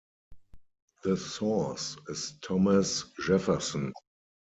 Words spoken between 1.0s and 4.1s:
The source is Thomas Jefferson.